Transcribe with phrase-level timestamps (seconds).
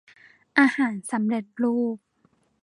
[0.59, 1.97] อาหารสำเร็จรูป